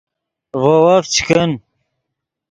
ڤے 0.61 0.75
وف 0.85 1.05
چے 1.13 1.21
کن 1.27 1.51